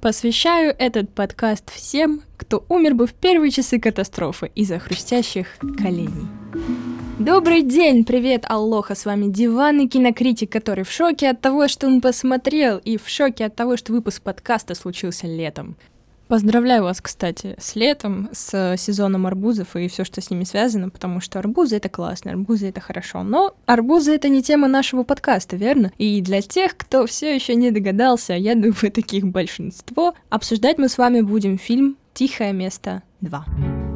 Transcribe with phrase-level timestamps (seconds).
[0.00, 6.26] Посвящаю этот подкаст всем, кто умер бы в первые часы катастрофы из-за хрустящих коленей.
[7.18, 12.00] Добрый день, привет, аллоха, с вами диванный кинокритик, который в шоке от того, что он
[12.00, 15.76] посмотрел, и в шоке от того, что выпуск подкаста случился летом.
[16.30, 21.18] Поздравляю вас, кстати, с летом, с сезоном арбузов и все, что с ними связано, потому
[21.18, 23.24] что арбузы это классно, арбузы это хорошо.
[23.24, 25.90] Но арбузы это не тема нашего подкаста, верно?
[25.98, 30.98] И для тех, кто все еще не догадался, я думаю, таких большинство, обсуждать мы с
[30.98, 33.44] вами будем фильм Тихое место 2.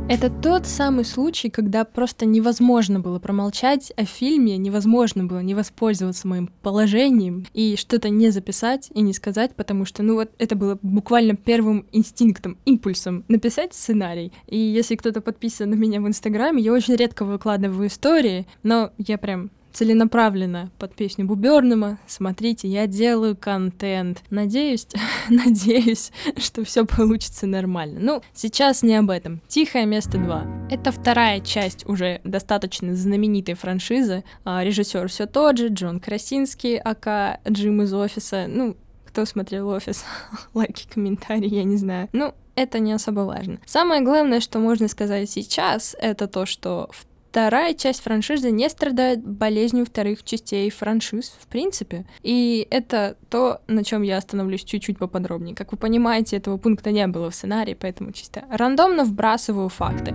[0.07, 6.29] Это тот самый случай, когда просто невозможно было промолчать о фильме, невозможно было не воспользоваться
[6.29, 10.79] моим положением и что-то не записать и не сказать, потому что, ну вот, это было
[10.83, 14.31] буквально первым инстинктом, импульсом написать сценарий.
[14.47, 19.17] И если кто-то подписан на меня в Инстаграме, я очень редко выкладываю истории, но я
[19.17, 21.99] прям целенаправленно под песню Бубернема.
[22.07, 24.23] Смотрите, я делаю контент.
[24.31, 24.87] Надеюсь,
[25.29, 27.99] надеюсь, что все получится нормально.
[28.01, 29.43] Ну, сейчас не об этом.
[29.49, 30.69] Тихое место 2.
[30.71, 34.25] Это вторая часть уже достаточно знаменитой франшизы.
[34.45, 38.47] А, режиссер все тот же, Джон Красинский, ака Джим из офиса.
[38.49, 40.05] Ну, кто смотрел офис,
[40.55, 42.09] лайки, комментарии, я не знаю.
[42.13, 43.59] Ну, это не особо важно.
[43.67, 49.27] Самое главное, что можно сказать сейчас, это то, что в Вторая часть франшизы не страдает
[49.27, 52.07] болезнью вторых частей франшиз, в принципе.
[52.23, 55.57] И это то, на чем я остановлюсь чуть-чуть поподробнее.
[55.57, 60.15] Как вы понимаете, этого пункта не было в сценарии, поэтому чисто рандомно вбрасываю факты.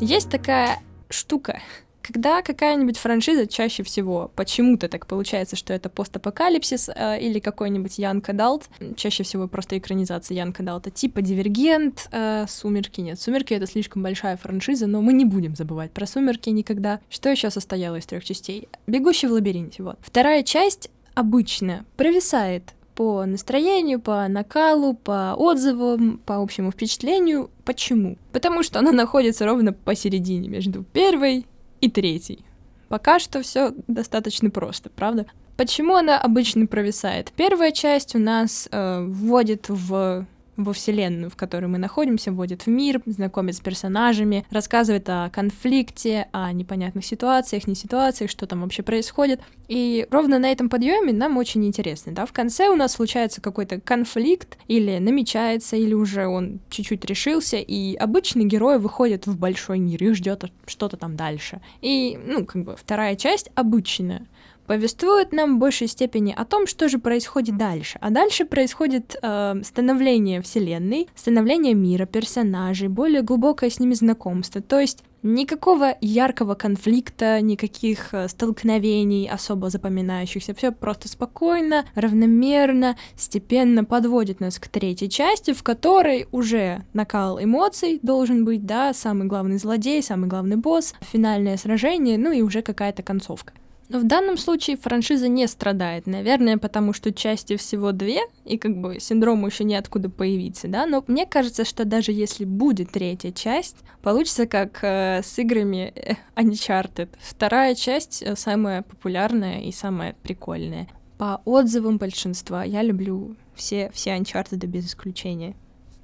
[0.00, 0.78] Есть такая
[1.10, 1.60] штука,
[2.04, 8.34] когда какая-нибудь франшиза чаще всего почему-то так получается, что это постапокалипсис э, или какой-нибудь Янка
[8.34, 13.18] Далт, чаще всего просто экранизация Янка Далта, типа Дивергент, э, Сумерки нет.
[13.18, 17.00] Сумерки это слишком большая франшиза, но мы не будем забывать про Сумерки никогда.
[17.08, 18.68] Что еще состояло из трех частей?
[18.86, 19.96] Бегущий в лабиринте, вот.
[20.02, 27.50] Вторая часть обычно провисает по настроению, по накалу, по отзывам, по общему впечатлению.
[27.64, 28.18] Почему?
[28.30, 31.46] Потому что она находится ровно посередине между первой
[31.84, 32.44] и третий.
[32.88, 35.26] Пока что все достаточно просто, правда?
[35.56, 37.32] Почему она обычно провисает?
[37.36, 40.26] Первая часть у нас э, вводит в
[40.56, 46.28] во вселенную, в которой мы находимся, вводит в мир, знакомит с персонажами, рассказывает о конфликте,
[46.32, 49.40] о непонятных ситуациях, не ситуациях, что там вообще происходит.
[49.68, 53.80] И ровно на этом подъеме нам очень интересно, да, в конце у нас случается какой-то
[53.80, 60.02] конфликт, или намечается, или уже он чуть-чуть решился, и обычный герой выходит в большой мир
[60.02, 61.60] и ждет что-то там дальше.
[61.80, 64.26] И, ну, как бы вторая часть обычная
[64.66, 67.98] повествует нам в большей степени о том, что же происходит дальше.
[68.00, 74.60] А дальше происходит э, становление Вселенной, становление мира, персонажей, более глубокое с ними знакомство.
[74.60, 80.54] То есть никакого яркого конфликта, никаких э, столкновений особо запоминающихся.
[80.54, 87.98] Все просто спокойно, равномерно, степенно подводит нас к третьей части, в которой уже накал эмоций
[88.02, 93.02] должен быть, да, самый главный злодей, самый главный босс, финальное сражение, ну и уже какая-то
[93.02, 93.54] концовка.
[93.88, 98.76] Но в данном случае франшиза не страдает, наверное, потому что части всего две, и как
[98.76, 103.76] бы синдрому еще неоткуда появиться, да, но мне кажется, что даже если будет третья часть,
[104.02, 107.08] получится как э, с играми э, Uncharted.
[107.20, 110.88] Вторая часть э, самая популярная и самая прикольная.
[111.18, 115.54] По отзывам большинства я люблю все, все Uncharted без исключения.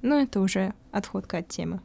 [0.01, 1.81] Но это уже отходка от темы.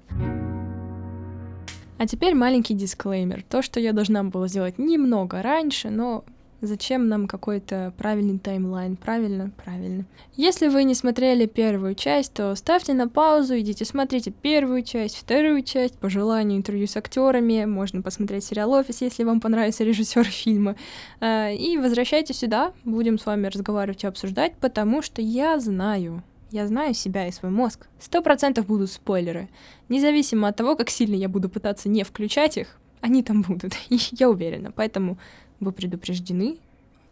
[1.98, 3.44] А теперь маленький дисклеймер.
[3.48, 6.24] То, что я должна была сделать немного раньше, но
[6.62, 8.96] Зачем нам какой-то правильный таймлайн?
[8.96, 9.50] Правильно?
[9.62, 10.06] Правильно.
[10.36, 15.62] Если вы не смотрели первую часть, то ставьте на паузу, идите смотрите первую часть, вторую
[15.62, 20.76] часть, по желанию интервью с актерами, можно посмотреть сериал «Офис», если вам понравится режиссер фильма,
[21.20, 26.66] а, и возвращайтесь сюда, будем с вами разговаривать и обсуждать, потому что я знаю, я
[26.66, 27.88] знаю себя и свой мозг.
[27.98, 29.48] Сто процентов будут спойлеры.
[29.88, 34.30] Независимо от того, как сильно я буду пытаться не включать их, они там будут, я
[34.30, 34.72] уверена.
[34.72, 35.18] Поэтому
[35.60, 36.58] вы предупреждены,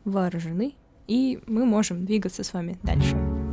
[0.04, 0.74] вооружены,
[1.06, 3.43] и мы можем двигаться с вами дальше.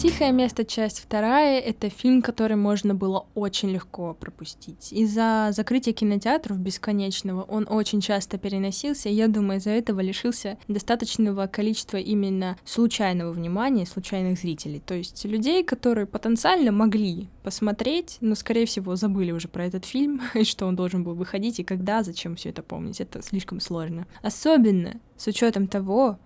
[0.00, 0.64] «Тихое место.
[0.64, 4.94] Часть вторая»— это фильм, который можно было очень легко пропустить.
[4.94, 11.46] Из-за закрытия кинотеатров бесконечного он очень часто переносился, и я думаю, из-за этого лишился достаточного
[11.48, 14.80] количества именно случайного внимания, случайных зрителей.
[14.80, 20.22] То есть людей, которые потенциально могли посмотреть, но, скорее всего, забыли уже про этот фильм,
[20.34, 23.02] и что он должен был выходить, и когда, зачем все это помнить.
[23.02, 24.06] Это слишком сложно.
[24.22, 26.18] Особенно с учетом того,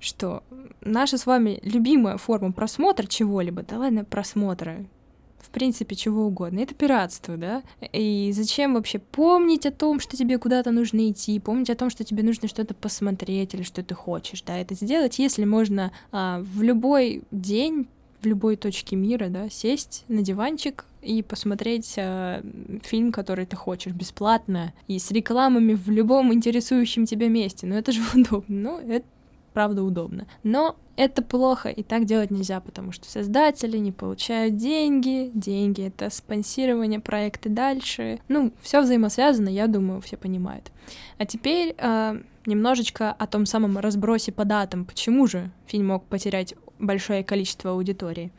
[0.00, 0.42] что
[0.80, 4.84] наша с вами любимая форма просмотра чего-либо, да ладно, просмотра,
[5.38, 6.60] в принципе, чего угодно.
[6.60, 7.62] Это пиратство, да?
[7.92, 12.02] И зачем вообще помнить о том, что тебе куда-то нужно идти, помнить о том, что
[12.02, 16.62] тебе нужно что-то посмотреть или что ты хочешь, да, это сделать, если можно а, в
[16.62, 17.86] любой день
[18.24, 22.42] в любой точке мира, да, сесть на диванчик и посмотреть э,
[22.82, 27.66] фильм, который ты хочешь, бесплатно, и с рекламами в любом интересующем тебя месте.
[27.66, 28.44] Ну это же удобно.
[28.48, 29.06] Ну, это
[29.54, 30.26] правда удобно.
[30.42, 36.10] Но это плохо, и так делать нельзя, потому что создатели не получают деньги, деньги— это
[36.10, 38.20] спонсирование проекта дальше.
[38.28, 40.70] Ну, все взаимосвязано, я думаю, все понимают.
[41.18, 44.84] А теперь э, немножечко о том самом разбросе по датам.
[44.84, 48.30] Почему же фильм мог потерять большое количество аудитории?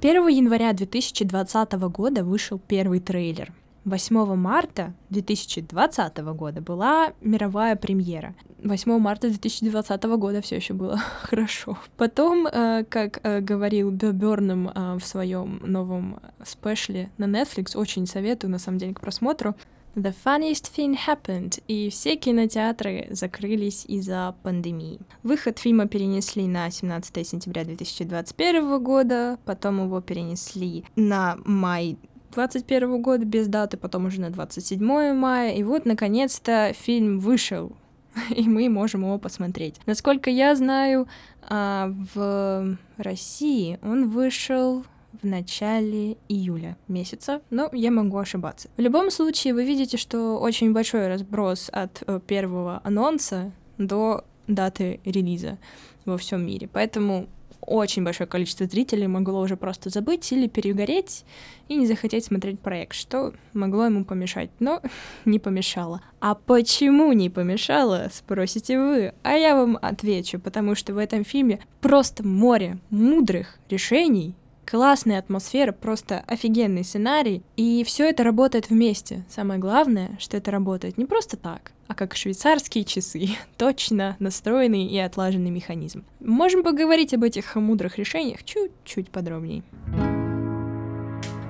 [0.00, 3.52] 1 января 2020 года вышел первый трейлер.
[3.84, 8.34] 8 марта 2020 года была мировая премьера.
[8.62, 11.78] 8 марта 2020 года все еще было хорошо.
[11.96, 18.50] Потом, э, как э, говорил Бёрном э, в своем новом спешле на Netflix, очень советую,
[18.50, 19.56] на самом деле, к просмотру,
[19.94, 25.00] The funniest thing happened, и все кинотеатры закрылись из-за пандемии.
[25.22, 31.98] Выход фильма перенесли на 17 сентября 2021 года, потом его перенесли на май
[32.32, 37.72] 21 года без даты, потом уже на 27 мая, и вот, наконец-то, фильм вышел,
[38.30, 39.76] и мы можем его посмотреть.
[39.86, 41.08] Насколько я знаю,
[41.48, 44.84] а, в России он вышел
[45.20, 48.68] в начале июля месяца, но я могу ошибаться.
[48.76, 55.00] В любом случае, вы видите, что очень большой разброс от э, первого анонса до даты
[55.04, 55.58] релиза
[56.04, 56.68] во всем мире.
[56.72, 57.28] Поэтому
[57.66, 61.24] очень большое количество зрителей могло уже просто забыть или перегореть
[61.68, 64.82] и не захотеть смотреть проект, что могло ему помешать, но
[65.24, 66.02] не помешало.
[66.20, 71.60] А почему не помешало, спросите вы, а я вам отвечу, потому что в этом фильме
[71.80, 79.24] просто море мудрых решений, классная атмосфера, просто офигенный сценарий, и все это работает вместе.
[79.28, 84.98] Самое главное, что это работает не просто так, а как швейцарские часы, точно настроенный и
[84.98, 86.04] отлаженный механизм.
[86.20, 89.62] Можем поговорить об этих мудрых решениях чуть-чуть подробнее.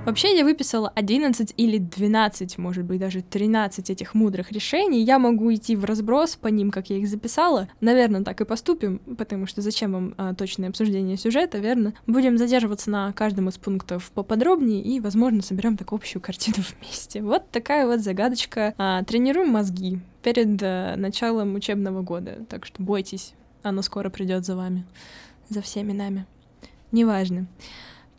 [0.05, 5.05] Вообще я выписала 11 или 12, может быть даже 13 этих мудрых решений.
[5.05, 7.69] Я могу идти в разброс по ним, как я их записала.
[7.81, 11.95] Наверное, так и поступим, потому что зачем вам а, точное обсуждение сюжета, верно?
[12.09, 17.23] Будем задерживаться на каждом из пунктов поподробнее и, возможно, соберем такую общую картину вместе.
[17.23, 18.75] Вот такая вот загадочка.
[18.79, 24.57] А, тренируем мозги перед а, началом учебного года, так что бойтесь, оно скоро придет за
[24.57, 24.85] вами,
[25.49, 26.27] за всеми нами.
[26.91, 27.47] Неважно.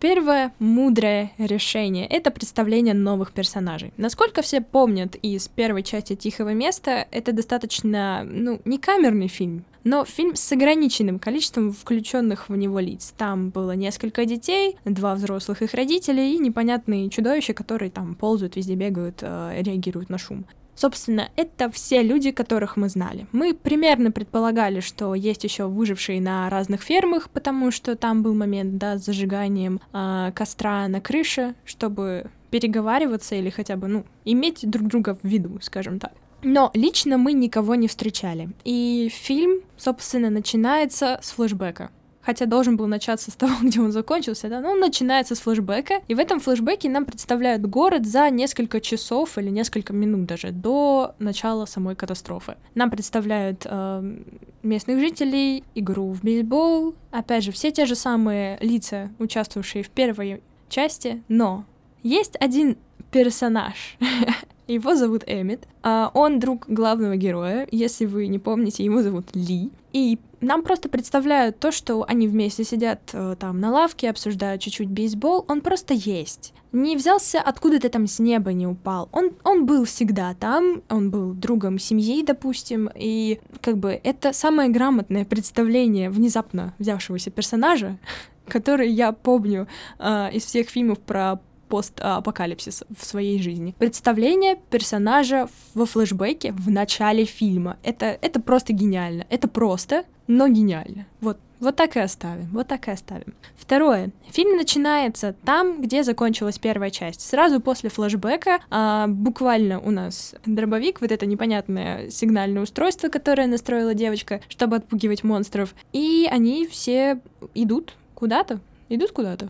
[0.03, 3.93] Первое мудрое решение— это представление новых персонажей.
[3.95, 10.03] Насколько все помнят из первой части «Тихого места», это достаточно, ну, не камерный фильм, но
[10.03, 13.13] фильм с ограниченным количеством включенных в него лиц.
[13.17, 18.75] Там было несколько детей, два взрослых их родителей и непонятные чудовища, которые там ползают, везде
[18.75, 20.45] бегают, э, реагируют на шум.
[20.75, 23.27] Собственно, это все люди, которых мы знали.
[23.31, 28.77] Мы примерно предполагали, что есть еще выжившие на разных фермах, потому что там был момент,
[28.77, 34.87] да, с зажиганием э, костра на крыше, чтобы переговариваться или хотя бы, ну, иметь друг
[34.87, 36.13] друга в виду, скажем так.
[36.43, 38.49] Но лично мы никого не встречали.
[38.65, 41.89] И фильм, собственно, начинается с флешбека
[42.25, 46.01] хотя должен был начаться с того, где он закончился, да, но он начинается с флешбека,
[46.07, 51.15] и в этом флешбеке нам представляют город за несколько часов или несколько минут даже до
[51.19, 52.55] начала самой катастрофы.
[52.75, 54.17] Нам представляют э,
[54.63, 60.41] местных жителей, игру в бейсбол, опять же, все те же самые лица, участвовавшие в первой
[60.69, 61.65] части, но
[62.01, 62.77] есть один
[63.11, 63.97] персонаж,
[64.67, 65.67] Его зовут Эмит.
[65.81, 67.67] А он друг главного героя.
[67.71, 69.71] Если вы не помните, его зовут Ли.
[69.91, 74.89] И нам просто представляют то, что они вместе сидят э, там на лавке, обсуждают чуть-чуть
[74.89, 75.45] бейсбол.
[75.47, 76.53] Он просто есть.
[76.71, 79.07] Не взялся откуда-то там с неба не упал.
[79.11, 84.69] Он, он был всегда там, он был другом семьи, допустим, и как бы это самое
[84.69, 87.97] грамотное представление внезапно взявшегося персонажа,
[88.47, 89.67] который я помню
[89.99, 91.39] э, из всех фильмов про
[91.73, 93.73] постапокалипсис в своей жизни.
[93.79, 97.77] Представление персонажа во флешбеке в начале фильма.
[97.81, 99.25] Это, это просто гениально.
[99.31, 101.07] Это просто, но гениально.
[101.19, 103.33] Вот вот так и оставим, вот так и оставим.
[103.55, 104.11] Второе.
[104.29, 107.21] Фильм начинается там, где закончилась первая часть.
[107.21, 113.93] Сразу после флэшбэка а, буквально у нас дробовик, вот это непонятное сигнальное устройство, которое настроила
[113.93, 115.73] девочка, чтобы отпугивать монстров.
[115.93, 117.21] И они все
[117.55, 119.49] идут куда-то, идут куда-то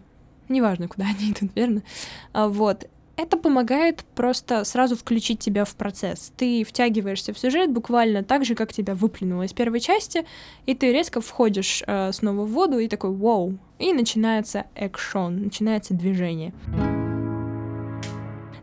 [0.49, 1.83] неважно, куда они идут, верно?
[2.33, 2.87] А, вот.
[3.15, 6.33] Это помогает просто сразу включить тебя в процесс.
[6.35, 10.25] Ты втягиваешься в сюжет буквально так же, как тебя выплюнуло из первой части,
[10.65, 15.93] и ты резко входишь э, снова в воду и такой «Вау!» И начинается экшон, начинается
[15.93, 16.53] движение.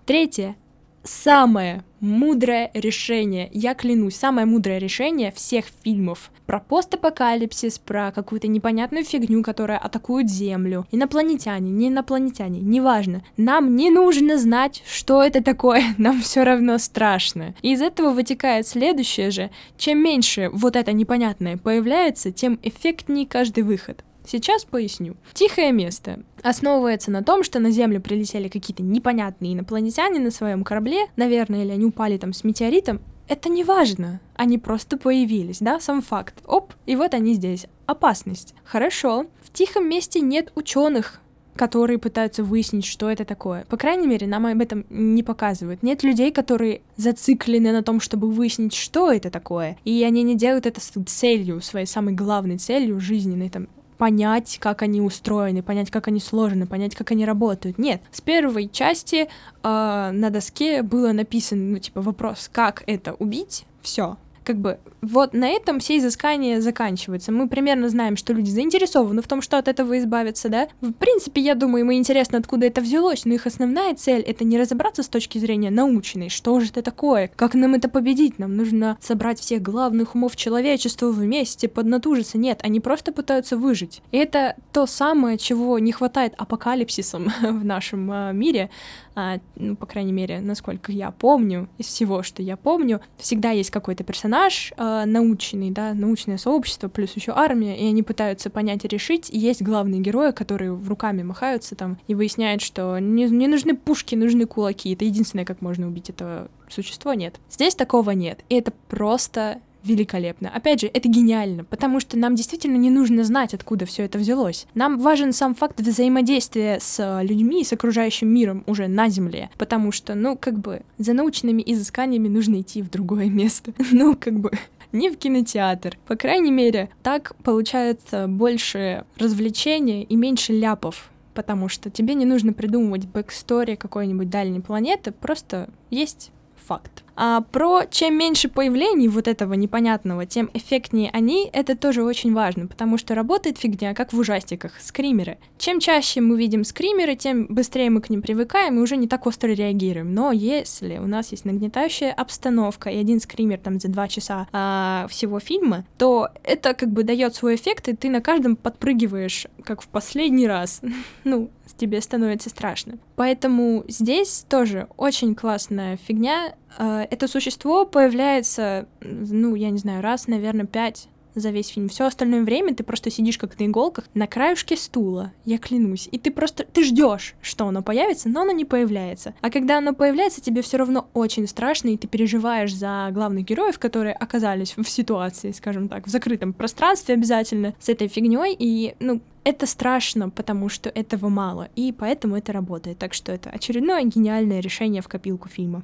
[0.05, 0.57] Третье
[1.03, 3.49] самое мудрое решение.
[3.53, 10.29] Я клянусь, самое мудрое решение всех фильмов про постапокалипсис, про какую-то непонятную фигню, которая атакует
[10.29, 10.87] Землю.
[10.91, 13.23] Инопланетяне, не инопланетяне, неважно.
[13.37, 17.55] Нам не нужно знать, что это такое, нам все равно страшно.
[17.63, 19.51] И из этого вытекает следующее же.
[19.77, 24.05] Чем меньше вот это непонятное появляется, тем эффектнее каждый выход.
[24.27, 25.17] Сейчас поясню.
[25.33, 31.07] Тихое место основывается на том, что на Землю прилетели какие-то непонятные инопланетяне на своем корабле,
[31.17, 33.01] наверное, или они упали там с метеоритом.
[33.29, 34.21] Это не важно.
[34.35, 36.43] Они просто появились, да, сам факт.
[36.47, 37.67] Оп, и вот они здесь.
[37.87, 38.55] Опасность.
[38.65, 39.27] Хорошо.
[39.43, 41.21] В тихом месте нет ученых,
[41.55, 43.65] которые пытаются выяснить, что это такое.
[43.67, 45.83] По крайней мере, нам об этом не показывают.
[45.83, 49.77] Нет людей, которые зациклены на том, чтобы выяснить, что это такое.
[49.85, 53.69] И они не делают это с целью, своей самой главной целью жизненной, там,
[54.01, 57.77] понять, как они устроены, понять, как они сложены, понять, как они работают.
[57.77, 59.29] Нет, с первой части
[59.63, 64.17] э, на доске было написано, ну, типа, вопрос, как это убить, все,
[64.51, 67.31] как бы вот на этом все изыскания заканчиваются.
[67.31, 70.67] Мы примерно знаем, что люди заинтересованы в том, что от этого избавиться, да.
[70.81, 74.59] В принципе, я думаю, им интересно, откуда это взялось, но их основная цель— это не
[74.59, 78.99] разобраться с точки зрения научной, что же это такое, как нам это победить, нам нужно
[79.01, 82.37] собрать всех главных умов человечества вместе, поднатужиться.
[82.37, 84.03] Нет, они просто пытаются выжить.
[84.11, 88.69] И это то самое, чего не хватает апокалипсисом в нашем э, мире,
[89.15, 93.71] а, ну, по крайней мере, насколько я помню, из всего, что я помню, всегда есть
[93.71, 98.89] какой-то персонаж, э, научный, да, научное сообщество, плюс еще армия, и они пытаются понять и
[98.89, 99.31] решить.
[99.31, 104.15] И есть главные герои, которые руками махаются там и выясняют, что не, не нужны пушки,
[104.15, 104.93] нужны кулаки.
[104.93, 107.41] Это единственное, как можно убить это существо, нет.
[107.51, 108.41] Здесь такого нет.
[108.49, 110.51] И это просто великолепно.
[110.51, 114.67] Опять же, это гениально, потому что нам действительно не нужно знать, откуда все это взялось.
[114.75, 120.15] Нам важен сам факт взаимодействия с людьми, с окружающим миром уже на Земле, потому что,
[120.15, 123.73] ну, как бы, за научными изысканиями нужно идти в другое место.
[123.93, 124.51] ну, как бы,
[124.93, 125.99] не в кинотеатр.
[126.07, 132.53] По крайней мере, так получается больше развлечения и меньше ляпов потому что тебе не нужно
[132.53, 137.05] придумывать backstory какой-нибудь дальней планеты, просто есть факт.
[137.23, 142.67] А про чем меньше появлений вот этого непонятного, тем эффектнее они, это тоже очень важно,
[142.67, 145.37] потому что работает фигня, как в ужастиках, скримеры.
[145.59, 149.27] Чем чаще мы видим скримеры, тем быстрее мы к ним привыкаем и уже не так
[149.27, 150.15] остро реагируем.
[150.15, 155.07] Но если у нас есть нагнетающая обстановка и один скример там за два часа а,
[155.11, 159.83] всего фильма, то это как бы дает свой эффект, и ты на каждом подпрыгиваешь, как
[159.83, 160.81] в последний раз.
[161.25, 161.51] ну,
[161.81, 162.99] тебе становится страшно.
[163.17, 166.55] Поэтому здесь тоже очень классная фигня.
[166.79, 171.89] Э, это существо появляется, ну, я не знаю, раз, наверное, пять за весь фильм.
[171.89, 176.09] Все остальное время ты просто сидишь как на иголках на краюшке стула, я клянусь.
[176.11, 179.35] И ты просто ты ждешь, что оно появится, но оно не появляется.
[179.41, 183.79] А когда оно появляется, тебе все равно очень страшно, и ты переживаешь за главных героев,
[183.79, 188.57] которые оказались в ситуации, скажем так, в закрытом пространстве обязательно с этой фигней.
[188.59, 192.99] И, ну, это страшно, потому что этого мало, и поэтому это работает.
[192.99, 195.83] Так что это очередное гениальное решение в копилку фильма.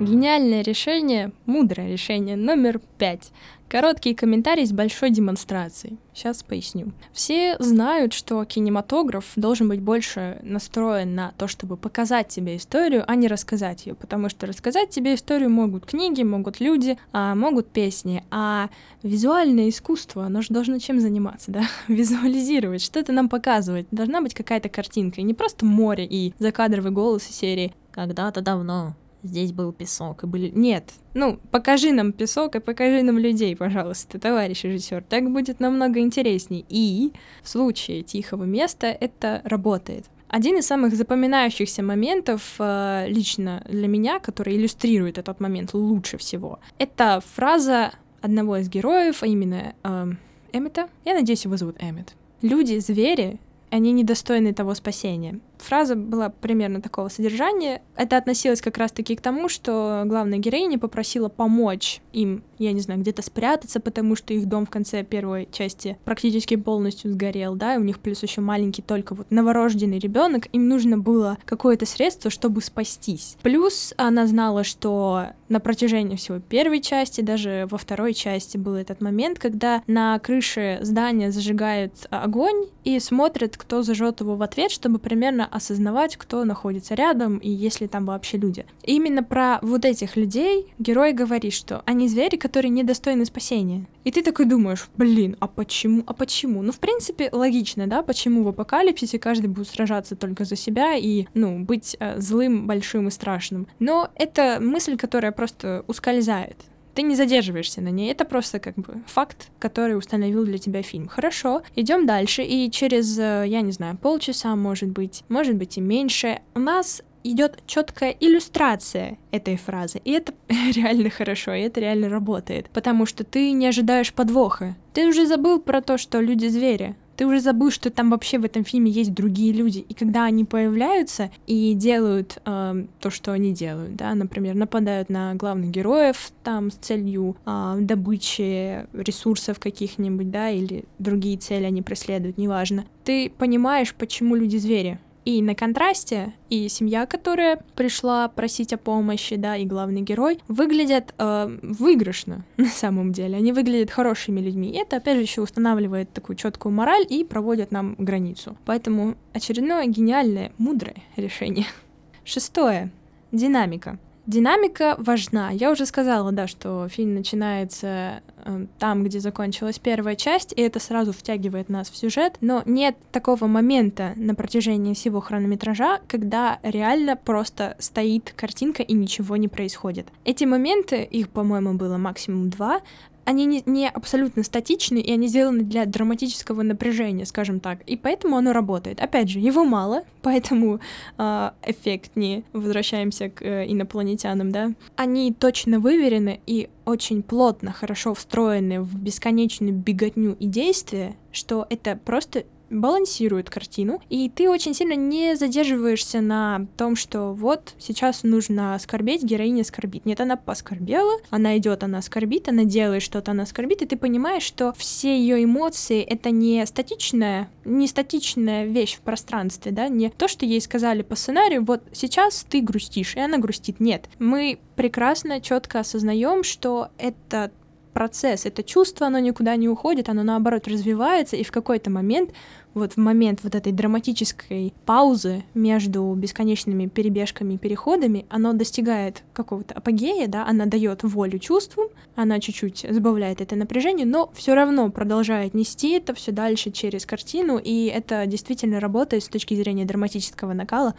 [0.00, 3.30] Гениальное решение, мудрое решение номер пять.
[3.68, 5.98] Короткий комментарий с большой демонстрацией.
[6.12, 6.92] Сейчас поясню.
[7.12, 13.14] Все знают, что кинематограф должен быть больше настроен на то, чтобы показать тебе историю, а
[13.14, 18.24] не рассказать ее, потому что рассказать тебе историю могут книги, могут люди, а могут песни,
[18.32, 18.70] а
[19.04, 21.62] визуальное искусство, оно же должно чем заниматься, да?
[21.88, 23.86] Визуализировать, что это нам показывает.
[23.92, 28.96] Должна быть какая-то картинка, и не просто море и закадровый голос из серии «Когда-то давно
[29.24, 30.50] здесь был песок, и были...
[30.50, 35.02] Нет, ну, покажи нам песок и покажи нам людей, пожалуйста, товарищ режиссер.
[35.08, 36.64] Так будет намного интересней.
[36.68, 37.12] И
[37.42, 40.06] в случае тихого места это работает.
[40.28, 46.58] Один из самых запоминающихся моментов э, лично для меня, который иллюстрирует этот момент лучше всего,
[46.78, 50.06] это фраза одного из героев, а именно э,
[50.52, 50.88] Эммета.
[51.04, 52.14] Я надеюсь, его зовут Эммет.
[52.42, 53.38] Люди, звери,
[53.70, 55.40] они недостойны того спасения.
[55.64, 57.82] Фраза была примерно такого содержания.
[57.96, 63.00] Это относилось как раз-таки к тому, что главная героиня попросила помочь им, я не знаю,
[63.00, 67.78] где-то спрятаться, потому что их дом в конце первой части практически полностью сгорел, да, и
[67.78, 72.60] у них плюс еще маленький только вот новорожденный ребенок, им нужно было какое-то средство, чтобы
[72.62, 73.36] спастись.
[73.42, 79.00] Плюс она знала, что на протяжении всего первой части, даже во второй части был этот
[79.00, 84.98] момент, когда на крыше здания зажигают огонь и смотрят, кто зажжет его в ответ, чтобы
[84.98, 88.66] примерно осознавать, кто находится рядом и есть ли там вообще люди.
[88.82, 93.86] И именно про вот этих людей герой говорит, что они звери, которые недостойны спасения.
[94.02, 96.62] И ты такой думаешь, блин, а почему, а почему?
[96.62, 101.26] Ну, в принципе, логично, да, почему в апокалипсисе каждый будет сражаться только за себя и,
[101.34, 103.68] ну, быть э, злым, большим и страшным.
[103.78, 106.56] Но это мысль, которая просто ускользает
[106.94, 108.10] ты не задерживаешься на ней.
[108.10, 111.08] Это просто как бы факт, который установил для тебя фильм.
[111.08, 112.42] Хорошо, идем дальше.
[112.42, 117.02] И через, э, я не знаю, полчаса, может быть, может быть и меньше, у нас
[117.24, 120.00] идет четкая иллюстрация этой фразы.
[120.04, 122.70] И это реально хорошо, и это реально работает.
[122.70, 124.76] Потому что ты не ожидаешь подвоха.
[124.92, 128.44] Ты уже забыл про то, что люди звери ты уже забыл, что там вообще в
[128.44, 129.84] этом фильме есть другие люди.
[129.88, 135.34] И когда они появляются и делают э, то, что они делают, да, например, нападают на
[135.34, 142.38] главных героев там с целью э, добычи ресурсов каких-нибудь, да, или другие цели они преследуют,
[142.38, 142.84] неважно.
[143.04, 144.98] Ты понимаешь, почему люди звери.
[145.24, 151.14] И на контрасте и семья, которая пришла просить о помощи, да, и главный герой, выглядят
[151.18, 153.36] э, выигрышно на самом деле.
[153.36, 154.70] Они выглядят хорошими людьми.
[154.70, 158.56] И это, опять же, еще устанавливает такую четкую мораль и проводит нам границу.
[158.66, 161.66] Поэтому очередное гениальное, мудрое решение.
[162.24, 162.90] Шестое.
[163.32, 163.98] Динамика.
[164.26, 165.50] Динамика важна.
[165.50, 170.80] Я уже сказала, да, что фильм начинается э, там, где закончилась первая часть, и это
[170.80, 177.16] сразу втягивает нас в сюжет, но нет такого момента на протяжении всего хронометража, когда реально
[177.16, 180.06] просто стоит картинка и ничего не происходит.
[180.24, 182.80] Эти моменты, их, по-моему, было максимум два,
[183.24, 187.82] они не, не абсолютно статичны, и они сделаны для драматического напряжения, скажем так.
[187.82, 189.00] И поэтому оно работает.
[189.00, 190.80] Опять же, его мало, поэтому
[191.18, 194.72] э, эффект не возвращаемся к э, инопланетянам, да.
[194.96, 201.98] Они точно выверены и очень плотно, хорошо встроены в бесконечную беготню и действия, что это
[202.04, 208.78] просто балансирует картину, и ты очень сильно не задерживаешься на том, что вот сейчас нужно
[208.78, 210.04] скорбеть, героиня скорбит.
[210.04, 214.42] Нет, она поскорбела, она идет, она скорбит, она делает что-то, она скорбит, и ты понимаешь,
[214.42, 220.28] что все ее эмоции это не статичная, не статичная вещь в пространстве, да, не то,
[220.28, 223.80] что ей сказали по сценарию, вот сейчас ты грустишь, и она грустит.
[223.80, 227.50] Нет, мы прекрасно, четко осознаем, что это
[227.94, 232.30] процесс, это чувство, оно никуда не уходит, оно наоборот развивается, и в какой-то момент,
[232.74, 239.74] вот в момент вот этой драматической паузы между бесконечными перебежками и переходами, оно достигает какого-то
[239.74, 245.54] апогея, да, она дает волю чувствам, она чуть-чуть сбавляет это напряжение, но все равно продолжает
[245.54, 250.94] нести это все дальше через картину, и это действительно работает с точки зрения драматического накала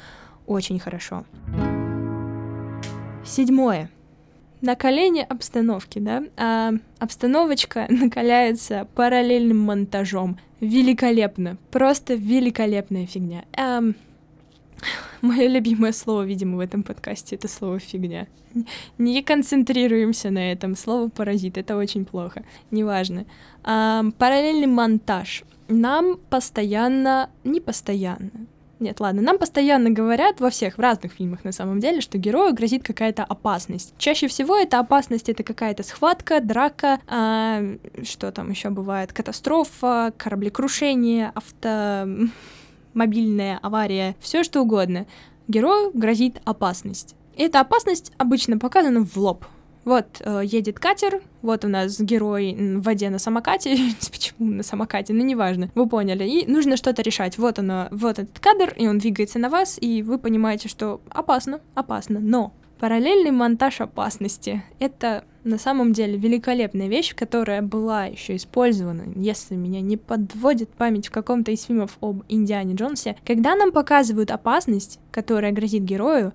[0.47, 1.25] очень хорошо.
[3.25, 3.89] Седьмое
[4.65, 10.37] накаление обстановки, да, а обстановочка накаляется параллельным монтажом.
[10.59, 13.45] Великолепно, просто великолепная фигня.
[13.53, 13.95] Эм,
[15.21, 18.27] Мое любимое слово, видимо, в этом подкасте это слово фигня.
[18.97, 20.75] Не концентрируемся на этом.
[20.75, 22.43] Слово паразит это очень плохо.
[22.71, 23.25] Неважно.
[23.63, 25.43] А, параллельный монтаж.
[25.67, 28.31] Нам постоянно, не постоянно,
[28.79, 32.53] нет, ладно, нам постоянно говорят во всех, в разных фильмах на самом деле, что герою
[32.53, 33.93] грозит какая-то опасность.
[33.97, 37.61] Чаще всего эта опасность это какая-то схватка, драка, а,
[38.03, 45.05] что там еще бывает, катастрофа, кораблекрушение, автомобильная авария, все что угодно.
[45.47, 47.15] Герою грозит опасность.
[47.35, 49.45] И эта опасность обычно показана в лоб.
[49.85, 53.77] Вот э, едет катер, вот у нас герой в воде на самокате,
[54.11, 57.37] почему на самокате, ну неважно, вы поняли, и нужно что-то решать.
[57.37, 61.61] Вот оно, вот этот кадр, и он двигается на вас, и вы понимаете, что опасно,
[61.75, 69.03] опасно, но параллельный монтаж опасности— это на самом деле великолепная вещь, которая была еще использована,
[69.15, 74.31] если меня не подводит память в каком-то из фильмов об Индиане Джонсе, когда нам показывают
[74.31, 76.33] опасность, которая грозит герою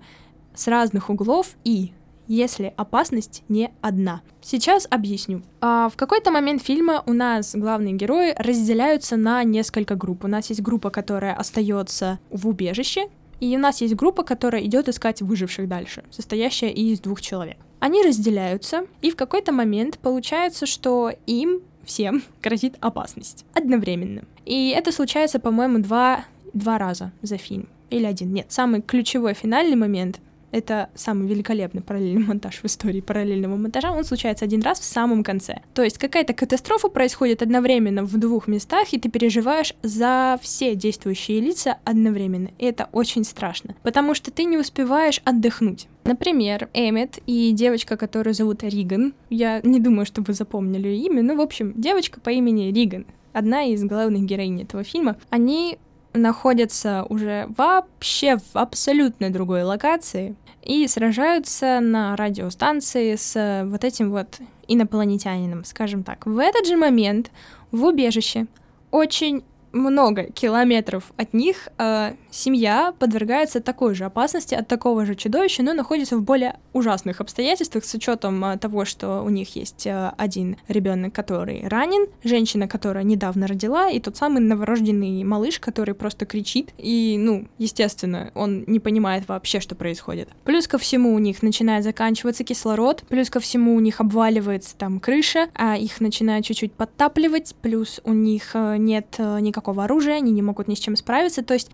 [0.55, 1.91] с разных углов и
[2.31, 4.21] если опасность не одна.
[4.41, 5.41] Сейчас объясню.
[5.59, 10.23] А в какой-то момент фильма у нас главные герои разделяются на несколько групп.
[10.23, 13.09] У нас есть группа, которая остается в убежище,
[13.41, 17.57] и у нас есть группа, которая идет искать выживших дальше, состоящая из двух человек.
[17.79, 24.23] Они разделяются, и в какой-то момент получается, что им всем грозит опасность одновременно.
[24.45, 27.67] И это случается, по-моему, два, два раза за фильм.
[27.89, 28.31] Или один.
[28.31, 33.91] Нет, самый ключевой финальный момент это самый великолепный параллельный монтаж в истории параллельного монтажа.
[33.91, 35.61] Он случается один раз в самом конце.
[35.73, 41.39] То есть какая-то катастрофа происходит одновременно в двух местах, и ты переживаешь за все действующие
[41.39, 42.49] лица одновременно.
[42.57, 45.87] И это очень страшно, потому что ты не успеваешь отдохнуть.
[46.03, 49.13] Например, Эммет и девочка, которую зовут Риган.
[49.29, 53.05] Я не думаю, что вы запомнили ее имя, но, в общем, девочка по имени Риган,
[53.33, 55.77] одна из главных героинь этого фильма, они
[56.13, 64.39] находятся уже вообще в абсолютно другой локации и сражаются на радиостанции с вот этим вот
[64.67, 66.25] инопланетянином, скажем так.
[66.25, 67.31] В этот же момент
[67.71, 68.47] в убежище
[68.91, 75.63] очень много километров от них э, семья подвергается такой же опасности от такого же чудовища,
[75.63, 80.11] но находится в более ужасных обстоятельствах с учетом э, того, что у них есть э,
[80.17, 86.25] один ребенок, который ранен, женщина, которая недавно родила, и тот самый новорожденный малыш, который просто
[86.25, 90.29] кричит, и, ну, естественно, он не понимает вообще, что происходит.
[90.45, 94.99] Плюс ко всему у них начинает заканчиваться кислород, плюс ко всему у них обваливается там
[94.99, 100.41] крыша, а их начинает чуть-чуть подтапливать, плюс у них э, нет никакого оружия, они не
[100.41, 101.43] могут ни с чем справиться.
[101.43, 101.71] То есть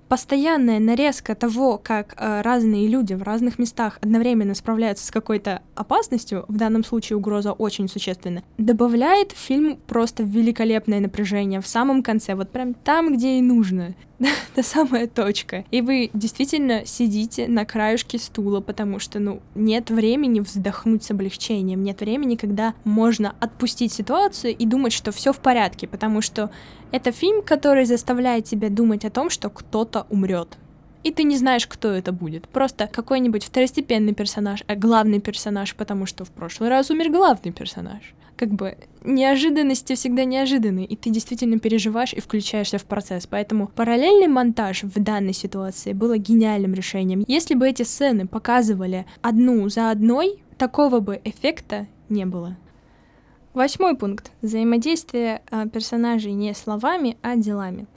[0.48, 6.46] постоянная нарезка того, как э, разные люди в разных местах одновременно справляются с какой-то опасностью,
[6.48, 12.34] в данном случае угроза очень существенна, добавляет в фильм просто великолепное напряжение в самом конце,
[12.34, 13.94] вот прям там, где и нужно.
[14.56, 15.66] та самая точка.
[15.72, 21.84] И вы действительно сидите на краюшке стула, потому что, ну, нет времени вздохнуть с облегчением,
[21.84, 26.50] нет времени, когда можно отпустить ситуацию и думать, что все в порядке, потому что
[26.92, 30.58] это фильм, который заставляет тебя думать о том, что кто-то умрет.
[31.04, 32.48] И ты не знаешь, кто это будет.
[32.50, 38.14] Просто какой-нибудь второстепенный персонаж, а главный персонаж, потому что в прошлый раз умер главный персонаж
[38.38, 43.28] как бы неожиданности всегда неожиданны, и ты действительно переживаешь и включаешься в процесс.
[43.28, 47.24] Поэтому параллельный монтаж в данной ситуации было гениальным решением.
[47.28, 52.56] Если бы эти сцены показывали одну за одной, такого бы эффекта не было.
[53.54, 54.32] Восьмой пункт.
[54.42, 57.88] Взаимодействие а, персонажей не словами, а делами.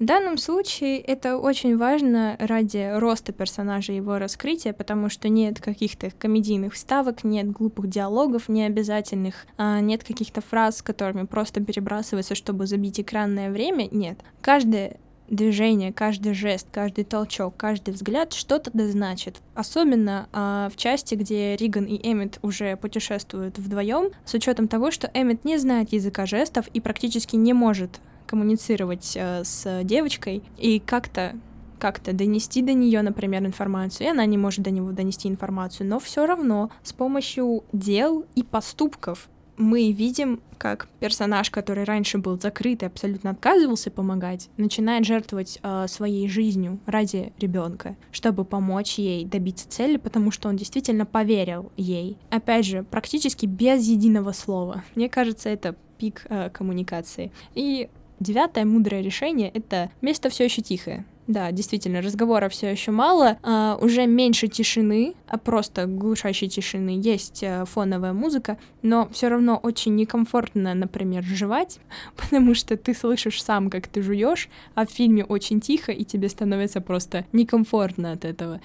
[0.00, 5.60] В данном случае это очень важно ради роста персонажа и его раскрытия, потому что нет
[5.60, 12.66] каких-то комедийных вставок, нет глупых диалогов необязательных, а нет каких-то фраз, которыми просто перебрасывается, чтобы
[12.66, 13.88] забить экранное время.
[13.92, 14.18] Нет.
[14.40, 14.96] Каждое
[15.28, 19.36] движение, каждый жест, каждый толчок, каждый взгляд что-то да значит.
[19.54, 25.10] Особенно а, в части, где Риган и Эммет уже путешествуют вдвоем, с учетом того, что
[25.14, 31.34] Эммет не знает языка жестов и практически не может коммуницировать э, с девочкой и как-то
[31.78, 35.98] как-то донести до нее, например, информацию, и она не может до него донести информацию, но
[35.98, 42.82] все равно с помощью дел и поступков мы видим, как персонаж, который раньше был закрыт
[42.82, 49.68] и абсолютно отказывался помогать, начинает жертвовать э, своей жизнью ради ребенка, чтобы помочь ей добиться
[49.68, 52.16] цели, потому что он действительно поверил ей.
[52.30, 54.84] Опять же, практически без единого слова.
[54.94, 57.30] Мне кажется, это пик э, коммуникации.
[57.54, 57.88] И
[58.20, 61.04] Девятое мудрое решение— это место все еще тихое.
[61.26, 67.00] Да, действительно, разговора все еще мало, а, уже меньше тишины, а просто глушащей тишины.
[67.02, 71.80] Есть а, фоновая музыка, но все равно очень некомфортно, например, жевать,
[72.16, 76.28] потому что ты слышишь сам, как ты жуешь, а в фильме очень тихо, и тебе
[76.28, 78.60] становится просто некомфортно от этого.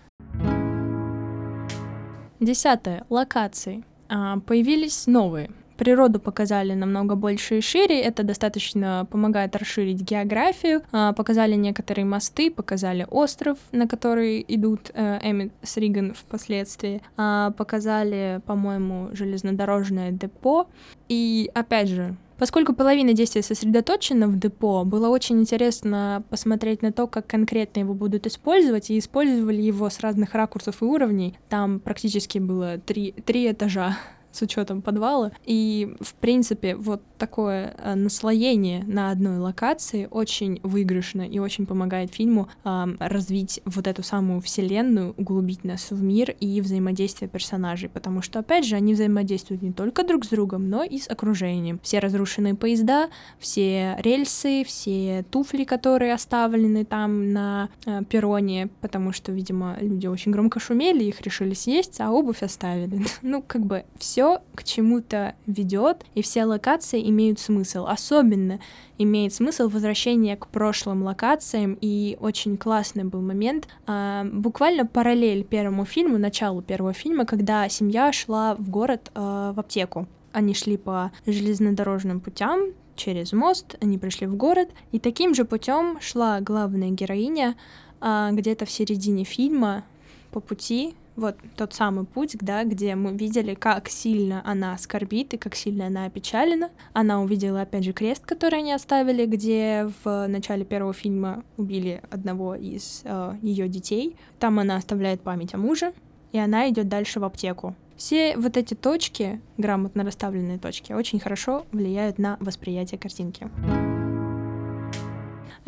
[2.41, 3.05] Десятое.
[3.09, 3.83] Локации.
[4.09, 11.13] А, появились новые природу показали намного больше и шире, это достаточно помогает расширить географию, а,
[11.13, 18.41] показали некоторые мосты, показали остров, на который идут э, Эммит с Риган впоследствии, а, показали,
[18.45, 20.67] по-моему, железнодорожное депо,
[21.07, 27.05] и опять же, Поскольку половина действия сосредоточена в депо, было очень интересно посмотреть на то,
[27.05, 31.37] как конкретно его будут использовать, и использовали его с разных ракурсов и уровней.
[31.49, 33.97] Там практически было три, три этажа
[34.39, 35.31] с учетом подвала.
[35.45, 42.13] И, в принципе, вот такое э, наслоение на одной локации очень выигрышно и очень помогает
[42.13, 48.21] фильму э, развить вот эту самую вселенную, углубить нас в мир и взаимодействие персонажей, потому
[48.21, 51.79] что, опять же, они взаимодействуют не только друг с другом, но и с окружением.
[51.83, 59.31] Все разрушенные поезда, все рельсы, все туфли, которые оставлены там на э, перроне, потому что,
[59.33, 63.01] видимо, люди очень громко шумели, их решили съесть, а обувь оставили.
[63.21, 67.85] ну, как бы все к чему-то ведет, и все локации имеют смысл.
[67.87, 68.59] Особенно
[68.97, 75.85] имеет смысл возвращение к прошлым локациям, и очень классный был момент, а, буквально параллель первому
[75.85, 80.07] фильму, началу первого фильма, когда семья шла в город а, в аптеку.
[80.31, 85.99] Они шли по железнодорожным путям, через мост, они пришли в город, и таким же путем
[86.01, 87.55] шла главная героиня
[88.01, 89.83] а, где-то в середине фильма
[90.31, 95.37] по пути вот тот самый путь, да, где мы видели, как сильно она скорбит и
[95.37, 96.69] как сильно она опечалена.
[96.93, 102.55] Она увидела, опять же, крест, который они оставили, где в начале первого фильма убили одного
[102.55, 104.15] из э, ее детей.
[104.39, 105.93] Там она оставляет память о муже,
[106.31, 107.75] и она идет дальше в аптеку.
[107.95, 113.49] Все вот эти точки, грамотно расставленные точки, очень хорошо влияют на восприятие картинки.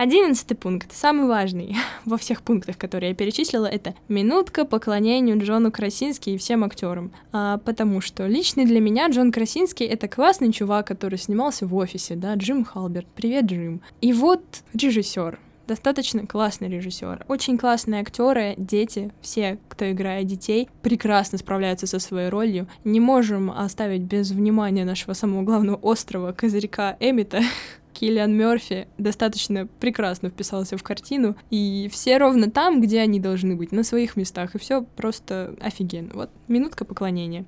[0.02, 6.32] Одиннадцатый пункт, самый важный во всех пунктах, которые я перечислила, это минутка поклонению Джону Красински
[6.32, 7.12] и всем актерам.
[7.32, 12.16] А, потому что лично для меня Джон Красинский— это классный чувак, который снимался в офисе,
[12.16, 13.06] да, Джим Халберт.
[13.14, 13.82] Привет, Джим.
[14.02, 14.42] И вот
[14.74, 15.38] режиссер,
[15.68, 17.26] достаточно классный режиссер.
[17.28, 22.68] Очень классные актеры, дети, все, кто играет детей, прекрасно справляются со своей ролью.
[22.84, 27.42] Не можем оставить без внимания нашего самого главного острова, козырька Эмита.
[28.02, 33.72] Киллиан Мерфи достаточно прекрасно вписался в картину, и все ровно там, где они должны быть,
[33.72, 36.10] на своих местах, и все просто офигенно.
[36.16, 37.46] Вот минутка поклонения.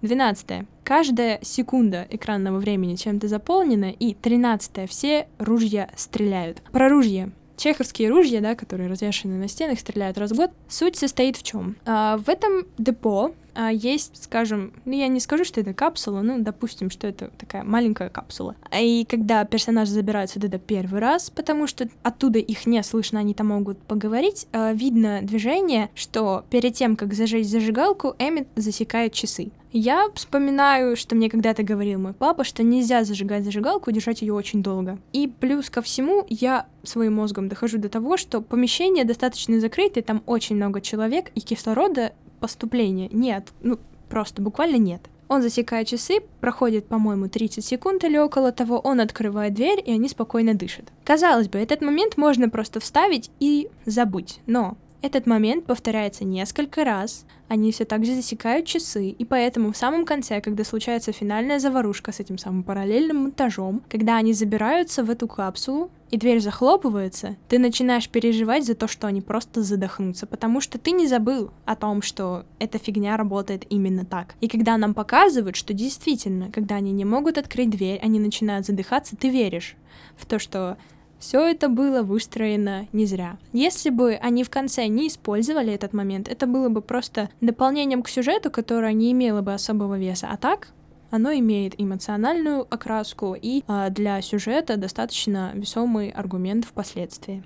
[0.00, 0.66] 12.
[0.82, 4.88] Каждая секунда экранного времени чем-то заполнена, и 13.
[4.88, 6.62] Все ружья стреляют.
[6.72, 7.30] Про ружья.
[7.56, 10.50] Чеховские ружья, да, которые развешаны на стенах, стреляют раз в год.
[10.68, 11.76] Суть состоит в чем?
[11.84, 16.38] А, в этом депо а, есть, скажем, ну я не скажу, что это капсула, ну
[16.38, 18.54] допустим, что это такая маленькая капсула.
[18.78, 23.48] И когда персонажи забираются туда первый раз, потому что оттуда их не слышно, они там
[23.48, 29.50] могут поговорить, а, видно движение, что перед тем, как зажечь зажигалку, Эммит засекает часы.
[29.78, 34.32] Я вспоминаю, что мне когда-то говорил мой папа, что нельзя зажигать зажигалку и держать ее
[34.32, 34.98] очень долго.
[35.12, 40.22] И плюс ко всему, я своим мозгом дохожу до того, что помещение достаточно закрытое, там
[40.24, 45.02] очень много человек, и кислорода поступления нет, ну, просто буквально нет.
[45.28, 50.08] Он засекает часы, проходит, по-моему, 30 секунд или около того, он открывает дверь, и они
[50.08, 50.86] спокойно дышат.
[51.04, 57.24] Казалось бы, этот момент можно просто вставить и забыть, но этот момент повторяется несколько раз,
[57.48, 62.12] они все так же засекают часы, и поэтому в самом конце, когда случается финальная заварушка
[62.12, 67.58] с этим самым параллельным монтажом, когда они забираются в эту капсулу, и дверь захлопывается, ты
[67.58, 72.00] начинаешь переживать за то, что они просто задохнутся, потому что ты не забыл о том,
[72.00, 74.34] что эта фигня работает именно так.
[74.40, 79.16] И когда нам показывают, что действительно, когда они не могут открыть дверь, они начинают задыхаться,
[79.16, 79.76] ты веришь
[80.16, 80.78] в то, что
[81.18, 83.38] все это было выстроено не зря.
[83.52, 88.08] Если бы они в конце не использовали этот момент, это было бы просто дополнением к
[88.08, 90.28] сюжету, которое не имело бы особого веса.
[90.30, 90.68] А так,
[91.10, 97.42] оно имеет эмоциональную окраску и а, для сюжета достаточно весомый аргумент впоследствии.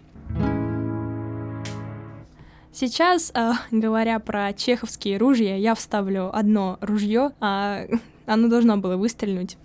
[2.72, 7.84] Сейчас, э, говоря про чеховские ружья, я вставлю одно ружье, а
[8.26, 9.56] оно должно было выстрелить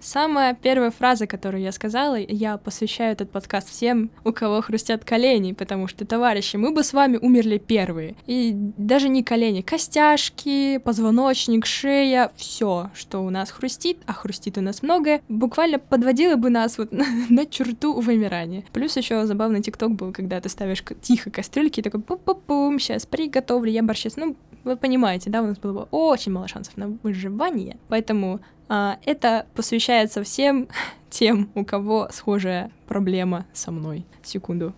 [0.00, 5.52] Самая первая фраза, которую я сказала, я посвящаю этот подкаст всем, у кого хрустят колени,
[5.52, 8.14] потому что, товарищи, мы бы с вами умерли первые.
[8.26, 14.60] И даже не колени, костяшки, позвоночник, шея, все, что у нас хрустит, а хрустит у
[14.60, 18.64] нас многое, буквально подводило бы нас вот на, на черту вымирания.
[18.72, 23.70] Плюс еще забавный тикток был, когда ты ставишь тихо кастрюльки, и такой пу-пу-пум, сейчас приготовлю
[23.70, 24.16] я борщец.
[24.16, 29.46] Ну, вы понимаете, да, у нас было бы очень мало шансов на выживание, поэтому это
[29.54, 30.68] посвящается всем
[31.10, 34.04] тем, у кого схожая проблема со мной.
[34.22, 34.74] Секунду.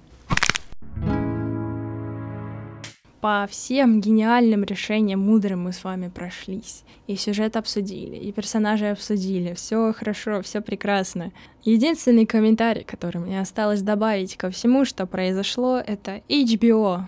[3.21, 6.85] По всем гениальным решениям мудрым мы с вами прошлись.
[7.07, 9.53] И сюжет обсудили, и персонажи обсудили.
[9.53, 11.31] Все хорошо, все прекрасно.
[11.63, 17.03] Единственный комментарий, который мне осталось добавить ко всему, что произошло, это HBO.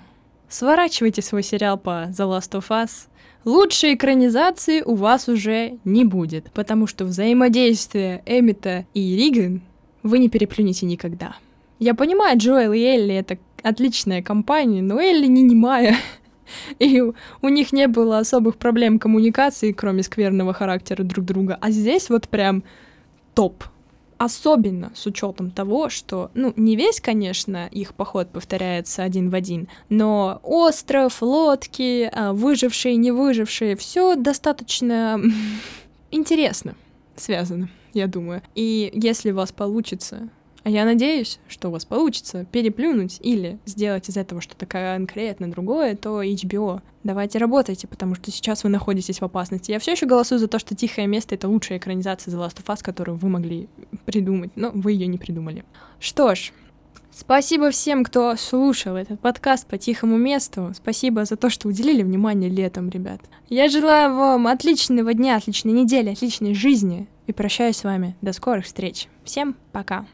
[0.50, 3.06] Сворачивайте свой сериал по The Last of Us,
[3.44, 9.62] лучшей экранизации у вас уже не будет, потому что взаимодействие Эмита и Риган
[10.02, 11.36] вы не переплюнете никогда.
[11.78, 15.96] Я понимаю, Джоэл и Элли— это отличная компания, но Элли не немая.
[16.78, 21.58] И у них не было особых проблем коммуникации, кроме скверного характера друг друга.
[21.60, 22.62] А здесь вот прям
[23.34, 23.64] топ.
[24.22, 29.66] Особенно с учетом того, что, ну, не весь, конечно, их поход повторяется один в один,
[29.88, 35.20] но остров, лодки, а, выжившие, не выжившие, все достаточно
[36.12, 36.76] интересно
[37.16, 38.42] связано, я думаю.
[38.54, 40.28] И если у вас получится
[40.64, 45.96] а я надеюсь, что у вас получится переплюнуть или сделать из этого что-то конкретно другое,
[45.96, 46.80] то HBO.
[47.04, 49.72] Давайте работайте, потому что сейчас вы находитесь в опасности.
[49.72, 52.66] Я все еще голосую за то, что «Тихое место»— это лучшая экранизация The Last of
[52.66, 53.68] Us, которую вы могли
[54.04, 55.64] придумать, но вы ее не придумали.
[55.98, 56.52] Что ж,
[57.14, 60.72] Спасибо всем, кто слушал этот подкаст по тихому месту.
[60.74, 63.20] Спасибо за то, что уделили внимание летом, ребят.
[63.50, 67.06] Я желаю вам отличного дня, отличной недели, отличной жизни.
[67.26, 68.16] И прощаюсь с вами.
[68.22, 69.08] До скорых встреч.
[69.24, 70.06] Всем пока.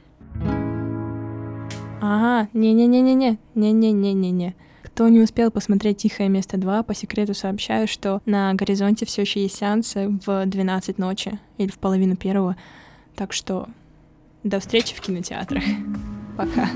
[2.00, 4.54] Ага, не-не-не-не-не, не-не-не-не-не.
[4.82, 9.42] Кто не успел посмотреть «Тихое место 2», по секрету сообщаю, что на горизонте все еще
[9.42, 12.56] есть сеансы в 12 ночи или в половину первого.
[13.14, 13.68] Так что
[14.44, 15.64] до встречи в кинотеатрах.
[16.36, 16.68] Пока.